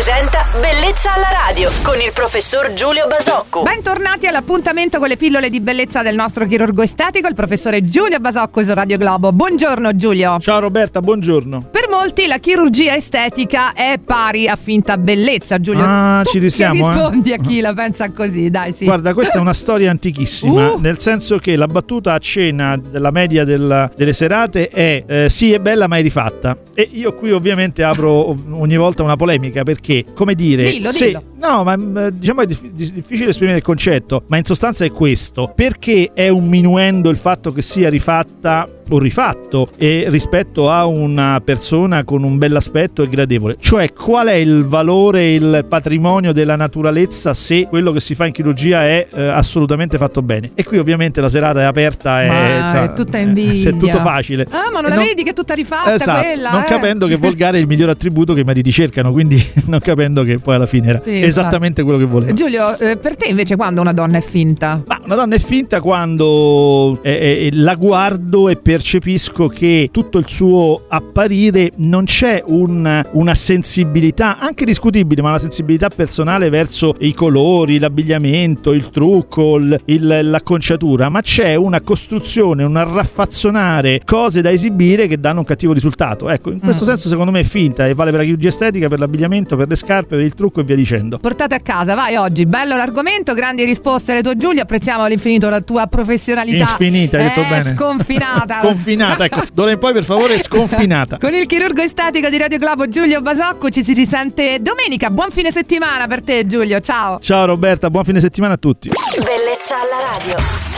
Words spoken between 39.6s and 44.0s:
e rispetto a una persona con un bell'aspetto e gradevole? Cioè,